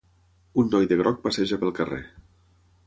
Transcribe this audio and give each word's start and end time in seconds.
Un 0.61 0.71
noi 0.75 0.89
de 0.93 0.97
groc 1.03 1.21
passeja 1.27 1.61
pel 1.65 1.77
carrer. 1.83 2.03